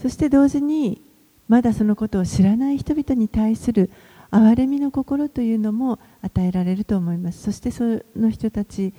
[0.00, 1.00] そして同時に
[1.48, 3.90] まだそのことを知らない人々に対する
[4.30, 8.92] 憐れみの心というのも与えられると思いますそしてその人たち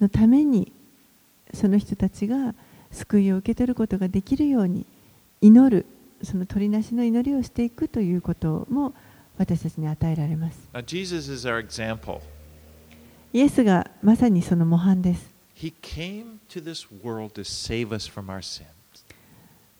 [0.00, 0.72] のために
[1.52, 2.54] その人たちが
[2.90, 4.86] 救いを受け取ることができるように
[5.40, 5.86] 祈る
[6.22, 8.94] その取りなしの祈りをしていくということも
[9.36, 10.82] 私たちに与えられます Now.
[13.34, 15.34] イエスがまさにその模範です.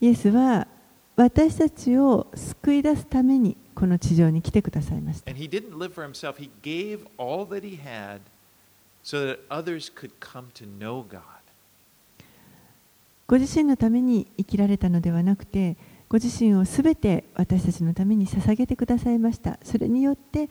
[0.00, 0.66] イエスは
[1.16, 5.32] 私たちを救い出すためにこの地上に来てくださいました。
[13.26, 15.76] ご自身のために生きられたのではなくて、
[16.08, 19.58] ご自身をすべて私たちのために捧げてくださいました。
[19.64, 20.50] それによって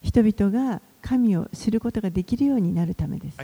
[0.00, 3.36] 人々が神を知ることができるようになるためです。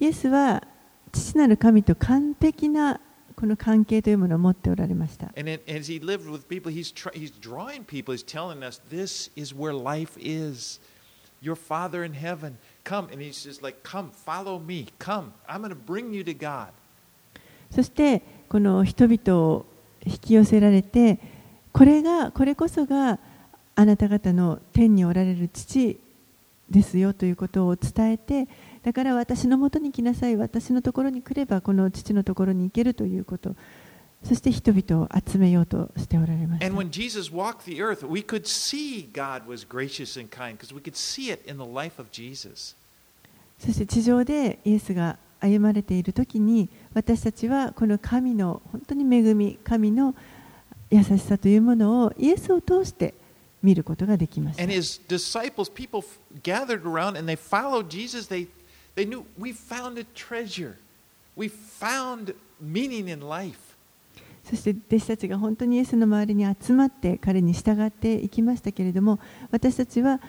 [0.00, 0.62] イエスは
[1.08, 3.00] 父なる神と完璧な
[3.36, 8.12] この関係というものを持っておられました And as he lived with people, he's, tr- he's drawing people.
[8.14, 10.80] He's telling us, this is where life is.
[11.40, 13.08] Your Father in heaven, come.
[13.12, 14.88] And he's just like, come, follow me.
[14.98, 15.32] Come.
[15.48, 16.72] I'm going to bring you to God.
[17.70, 19.66] そしてこの人々を
[20.04, 21.20] 引き寄せられて
[21.72, 23.18] これがこれこそが
[23.74, 26.00] あなた方の天におられる父
[26.70, 28.48] ですよということを伝えて
[28.88, 33.54] だから私のもとに来なさい、私のところに来ればこの父のところに行けるということ、
[34.24, 36.64] そして人々を集めようとしておられます。
[43.58, 50.14] そして地上でイエスが歩まれているとに、私たちはこの神の本当に恵み、神の
[50.90, 53.12] 優しさというものをイエスを通して
[53.62, 54.62] 見ることができました。
[58.97, 60.77] they knew we found a treasure.
[61.35, 63.73] We found meaning in life.
[64.43, 69.17] そして弟子たちが本当にイエスの周りに集まって彼に従っていきましたけれども
[69.51, 70.19] 私たちは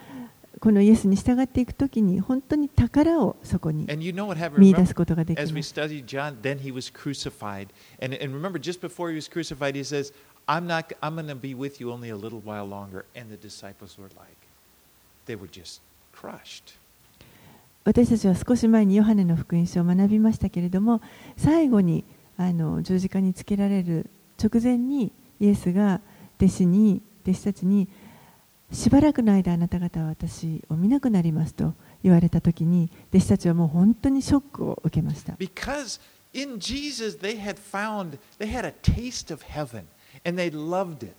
[0.61, 4.61] このイエスに従っていくときに本当に宝をそこに And you know what happened?
[4.61, 7.68] 見出 Remember, すことができ as ま we す studied John, then he was crucified.
[8.00, 10.12] And, and remember, just before he was crucified, he says,
[10.46, 13.05] I'm, not, I'm going to be with you only a little while longer.
[13.16, 14.38] And the disciples were like,
[15.26, 15.80] they were just
[16.12, 16.74] crushed.
[17.89, 21.01] 私たちは少し前にヨハネの福音書を学びましたけれども
[21.37, 22.05] 最後に
[22.37, 25.99] あの十字架につけられる直前にイエスが
[26.39, 27.89] 弟子に弟子たちに
[28.71, 31.73] しばらくの間あなた方は私を見なくなりますと
[32.03, 35.99] 言われた時に弟子たちはもう本当にショックを受けました Because
[36.33, 39.85] in Jesus, they had found, they had a taste of heaven
[40.23, 41.15] and they loved it.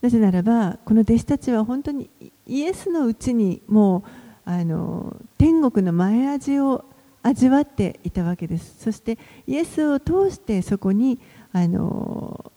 [0.00, 2.08] なぜならばこの弟子たちは本当に
[2.46, 6.84] イエスのうちにもうあの天国の前味を
[7.22, 9.16] 味わっていたわけですそして
[9.46, 11.20] イエスを通してそこに
[11.52, 12.52] あの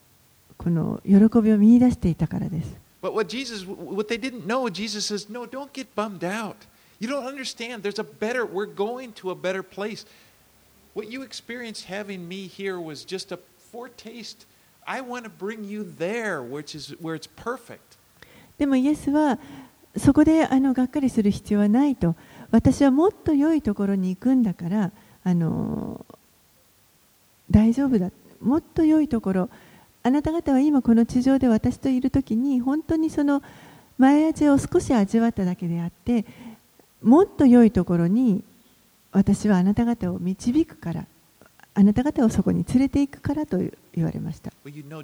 [0.57, 6.65] この喜びを見出していたからです But what Jesus, what they didn't know, Jesus says, no, don't get bummed out.
[6.97, 7.83] You don't understand.
[7.83, 10.07] There's a better, we're going to a better place.
[10.95, 13.38] What you experienced having me here was just a
[13.71, 14.47] foretaste.
[14.88, 17.97] I want to bring you there, which is where it's perfect.
[18.57, 19.38] でもイエスは
[19.98, 22.16] そこであのがっかりする必要はないと。
[22.52, 24.91] 私はもっと良いところに行くんだから
[25.24, 26.06] あの
[27.50, 28.12] 大丈夫だ。
[28.41, 29.50] もっと良いところ。
[30.04, 33.41] あなた方は今この地上で私といる時に本当にその
[33.98, 36.26] 前味を少し味わっただけであって
[37.02, 38.43] もっと良いところに
[39.12, 41.08] 私はあなた方を導くから
[41.74, 44.52] あなた方をそこに連れて行くからと言われました。
[44.64, 45.02] Well, you know,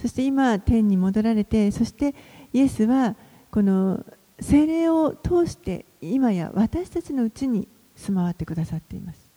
[0.00, 2.14] そして今、天に戻られて、そして
[2.52, 3.16] イエスは
[3.50, 4.04] この
[4.40, 9.30] 聖霊を通して今や私たちのうちに住まわってくださっています。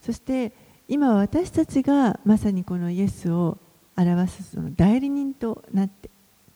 [0.00, 0.52] そして
[0.86, 3.58] 今私たちがまさにこのイエスを
[3.96, 6.10] 表すその代理人となって、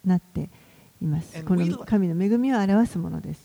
[0.04, 0.50] なって、
[1.46, 3.44] この神の恵みを表すものです。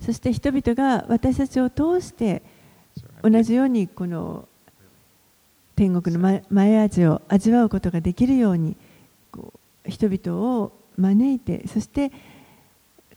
[0.00, 2.42] そして人々が私たちを通して
[3.22, 4.46] 同じようにこの
[5.76, 8.76] 天国の前味を味わうことができるように。
[9.86, 12.12] 人々を招いてそして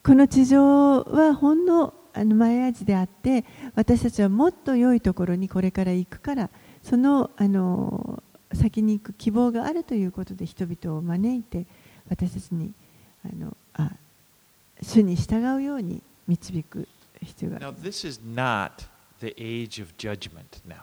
[0.04, 3.46] この地上はほんのあの前味であって
[3.76, 6.50] 私たちはもっと良いところにこれから行くから
[6.82, 11.68] そのあの先に行く希望があるということで人々を招いて
[12.10, 12.72] 私たちに
[13.24, 13.92] あのあ
[14.82, 16.88] 主に従うように導く
[17.22, 18.88] 必要がある Now, this is not
[19.20, 20.76] the age of judgment now.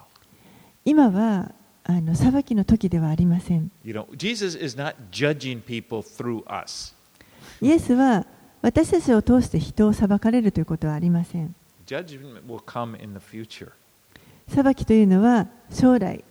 [0.84, 1.52] 今は
[1.86, 3.70] あの裁きの時ではありません。
[3.84, 3.92] You
[7.60, 8.26] イエスは
[8.62, 11.54] 私たちを通して人を裁かれるということはありません。
[14.48, 16.24] 裁きというのは将来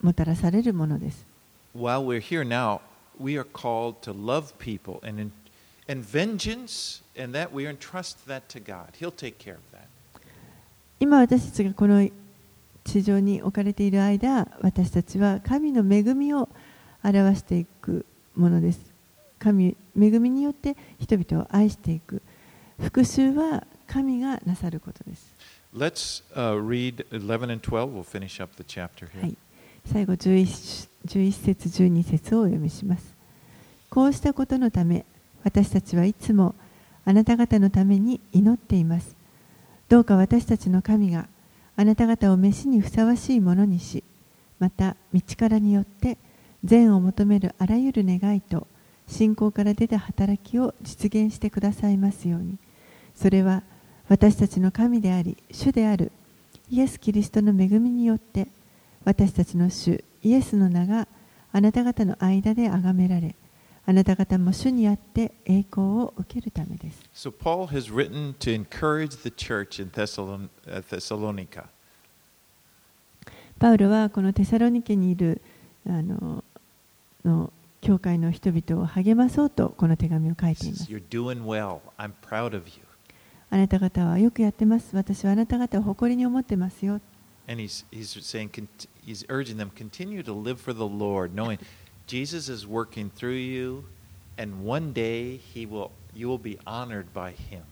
[0.00, 1.26] もたらされるものです。
[10.98, 12.08] 今私たちがこの
[12.86, 16.48] 地上に置かれている間、私たちは神の恵みを
[17.02, 18.06] 表していく
[18.36, 18.80] ものです。
[19.40, 22.22] 神、恵みによって人々を愛していく。
[22.80, 25.34] 復讐は神がなさることです。
[25.74, 27.92] Let's uh, read 11 and 12.
[27.92, 29.20] We'll finish up the chapter here.
[29.20, 29.36] はい、
[29.84, 33.14] 最後 11, 11節12節をお読みします。
[33.90, 35.04] こうしたことのため、
[35.42, 36.54] 私たちはいつも
[37.04, 39.16] あなた方のために祈っています。
[39.88, 41.26] どうか私たちの神が
[41.76, 44.02] あなた方を飯にふさわしいものにし、
[44.58, 46.16] また道からによって
[46.64, 48.66] 善を求めるあらゆる願いと
[49.06, 52.58] 信仰から出た働きを実現してくださいますように。
[53.14, 53.62] それは
[54.08, 56.12] 私たちの神であり主である
[56.70, 58.48] イエス・キリストの恵みによって
[59.04, 61.08] 私たちの主イエスの名が
[61.52, 63.34] あなた方の間で崇められ
[63.88, 67.00] あなた方も主にあって栄光を受けるためです。
[67.14, 71.66] So Paul has written to encourage the church in Thessalon- uh, Thessalonica.
[73.58, 75.40] パウロはこのテサロニケにいる
[75.86, 76.42] あの
[77.24, 80.90] の教会の人々を励まそうとこの手紙を書いています。
[80.90, 81.80] You're doing well.
[81.96, 82.82] I'm proud of you.
[83.48, 84.96] あなた方はよくやってます。
[84.96, 87.00] 私はあなた方を誇りに思ってますよ。
[87.48, 88.50] And he's, he's saying,
[89.06, 91.60] he's urging them, continue to live for the Lord, knowing
[92.06, 93.84] Jesus is working through you,
[94.38, 97.62] and one day he will, you will be honored by him.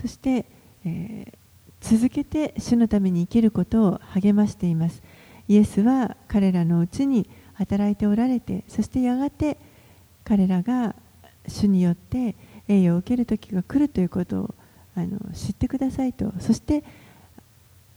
[0.00, 0.44] そして、
[0.84, 1.38] えー
[1.82, 5.02] 続けて主のために生きることを励ましています。
[5.48, 9.58] イエスは彼らのうちに働いておられて、そしてやがて
[10.22, 10.94] 彼らが
[11.48, 12.36] 主によって
[12.68, 14.54] 栄誉を受ける時が来るということを
[14.94, 16.84] あの知ってくださいと、そして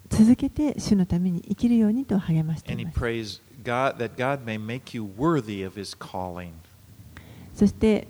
[0.10, 3.42] 続けて主のために生きるようにと励ましています。
[3.66, 6.52] God that God may make you worthy of his calling.
[7.56, 8.08] そして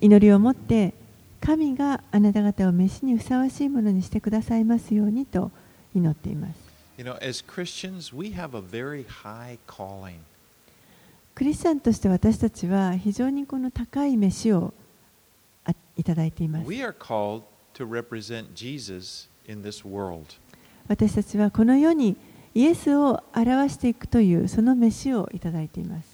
[0.00, 0.94] 祈りを持って
[1.40, 5.50] 神があなた方を召しにふさわしいものにしてくださいますようにと
[5.94, 6.68] 祈っています。
[6.98, 10.18] You know, as Christians, we have a very high calling.
[11.34, 14.74] クリスチャンとして私たちは非常にこの高い飯を
[15.64, 17.42] あいただいています We are called
[17.74, 20.24] to represent Jesus in this world.
[20.88, 22.16] 私たちはこの世に
[22.58, 26.08] イエスを表していくというその飯をいただいています。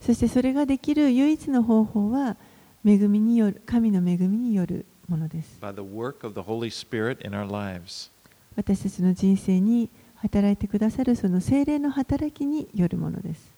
[0.00, 2.36] そしてそれができる唯一の方法は
[2.86, 5.58] 恵みによる神の恵みによるものです。
[8.54, 13.52] 私たちの人生に働いてくださるその精霊の働きによるものです。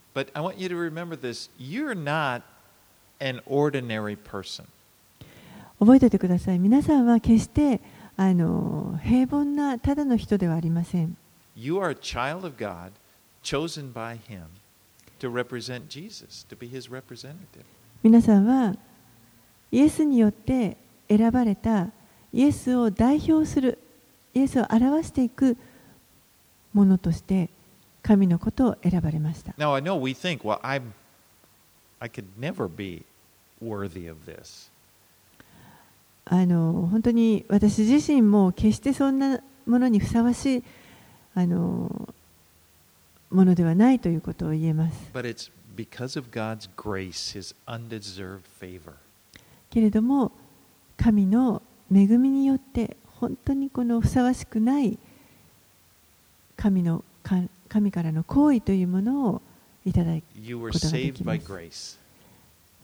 [5.79, 6.59] 覚えておいてください。
[6.59, 7.83] 皆さんは決して、
[8.17, 11.17] あの平凡なただの人ではありません。
[18.03, 18.75] 皆さんは
[19.73, 20.77] イエスによって
[21.09, 21.91] 選ばれた
[22.33, 23.79] イエスを代表する
[24.33, 25.57] イエスを表していく
[26.73, 27.51] ものとして
[28.03, 29.55] 神のことを選ばれました。
[36.27, 40.65] あの本当に私自身も決してそんなものにふさわしい
[41.35, 42.09] あの
[43.31, 45.51] ものではないということを言えます grace.
[49.71, 50.33] けれども
[50.97, 51.61] 神の
[51.93, 54.99] 恵みによって本当にこのふさわしくない
[56.57, 59.43] 神のか神からの行為というものを
[59.85, 61.33] いただい You were ことができま
[61.73, 61.99] す.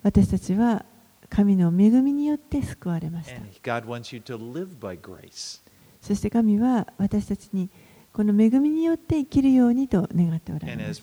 [0.02, 0.84] 私たちは
[1.30, 3.42] 神の恵みによって救われました.
[6.02, 7.68] そして神は私たちに
[8.12, 11.02] この恵みによって生きるようにと願っておられます.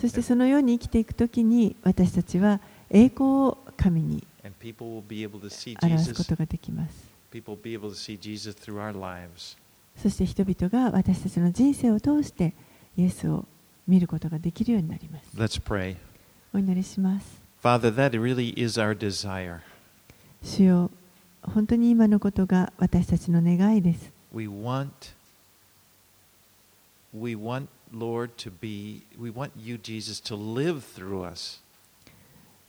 [0.00, 4.24] そしてそのように生きていくときに私たちは栄光を神に
[5.92, 7.08] 表すこ.とができます.
[9.96, 12.54] そして人々が私たちの人生を通して
[12.96, 13.44] イエスを
[13.86, 15.96] 見ることができるようになります Let's pray.
[16.58, 19.60] お祈りします Father, that really is our desire.
[20.42, 20.90] 主よ
[21.42, 24.90] 本当に今のことが私たちの願いです We want,
[27.14, 31.62] we want, Lord, to be, we want you, Jesus, to live through us.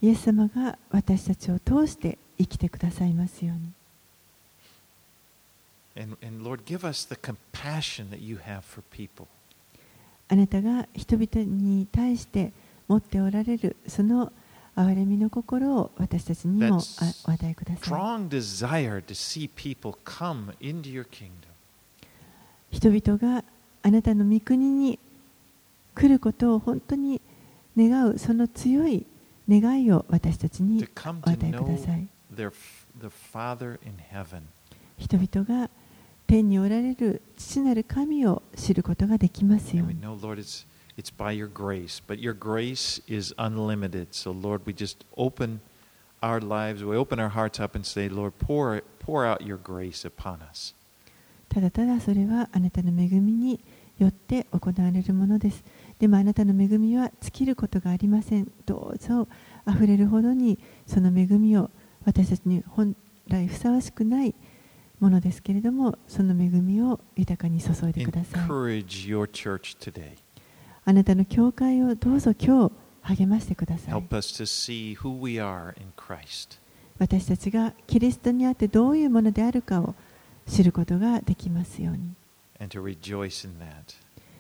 [0.02, 3.74] イエス様が私たちを通して生きてくださいますように
[6.02, 9.26] And, and Lord, give us the compassion that you have for people.
[10.28, 12.54] あなたが人々に対して
[12.90, 14.34] 持っておられるその
[14.76, 16.78] 憐れみの心を私たちにも
[17.28, 18.00] お与えください。
[18.00, 21.30] Strong desire to see people come into your kingdom.
[22.72, 23.44] 人々が
[23.82, 25.00] あなたの御国に
[25.96, 27.22] 来ることを本当に
[27.78, 29.06] 願うその強い
[29.50, 32.08] 願いを私たちにお与えください。
[34.98, 35.70] 人々が
[36.28, 40.00] 天におられる父なる神を知ることができますように。
[41.00, 44.14] It's, by your grace, but your grace is unlimited.
[44.14, 45.62] So, Lord, we just open
[46.22, 50.06] our lives, we open our hearts up and say, Lord, pour, pour out your grace
[50.06, 50.74] upon us.
[51.50, 53.60] ただただそれはあなたの恵みに
[53.98, 55.64] よって行われるものです
[55.98, 59.28] でもあなたの恵みは尽きることがありませんどうぞ
[59.66, 61.72] あふれるほどにその恵みを
[62.06, 62.96] 私たちに本
[63.28, 64.36] 来ふさわしくない
[65.00, 68.42] ものですけれども、その恵みを豊かに注いでください。
[68.42, 70.18] Encourage your church today.
[70.90, 72.68] あなたの教会をどうぞ今
[73.04, 73.94] 日励ましてください。
[76.98, 79.94] 私たちがキリストにあってどういうものであるかを
[80.48, 82.16] 知ることができますように。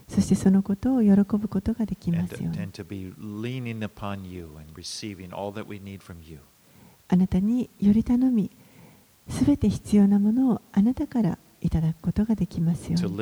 [0.08, 2.58] そしてそのことを喜ぶことができますように。
[7.10, 8.50] あなたにより頼み、
[9.28, 13.18] すべて必要なものをあなたからいただくことができますように。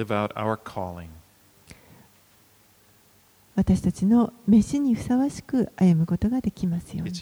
[3.58, 7.16] 私たちの飯にふさわしく歩むことができますように.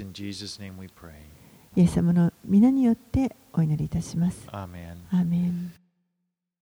[1.78, 4.46] イエス様の皆によってお祈りいたします。
[5.12, 5.72] アーメン